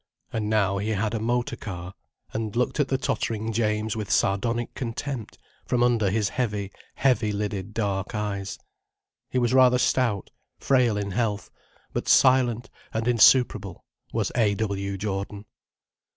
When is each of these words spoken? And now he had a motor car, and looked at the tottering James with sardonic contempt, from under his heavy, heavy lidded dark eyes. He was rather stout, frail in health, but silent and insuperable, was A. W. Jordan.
And 0.33 0.49
now 0.49 0.79
he 0.79 0.89
had 0.89 1.13
a 1.13 1.19
motor 1.19 1.55
car, 1.55 1.93
and 2.33 2.55
looked 2.55 2.79
at 2.79 2.87
the 2.87 2.97
tottering 2.97 3.53
James 3.53 3.95
with 3.95 4.09
sardonic 4.09 4.73
contempt, 4.73 5.37
from 5.67 5.83
under 5.83 6.09
his 6.09 6.29
heavy, 6.29 6.71
heavy 6.95 7.31
lidded 7.31 7.71
dark 7.75 8.15
eyes. 8.15 8.57
He 9.29 9.37
was 9.37 9.53
rather 9.53 9.77
stout, 9.77 10.31
frail 10.57 10.97
in 10.97 11.11
health, 11.11 11.51
but 11.93 12.07
silent 12.07 12.67
and 12.91 13.07
insuperable, 13.07 13.85
was 14.11 14.31
A. 14.35 14.55
W. 14.55 14.97
Jordan. 14.97 15.45